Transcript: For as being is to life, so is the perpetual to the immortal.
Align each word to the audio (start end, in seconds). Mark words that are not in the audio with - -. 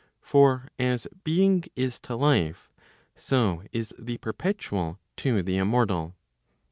For 0.23 0.67
as 0.79 1.05
being 1.23 1.65
is 1.75 1.99
to 1.99 2.15
life, 2.15 2.71
so 3.15 3.61
is 3.71 3.93
the 3.99 4.17
perpetual 4.17 4.97
to 5.17 5.43
the 5.43 5.57
immortal. 5.57 6.15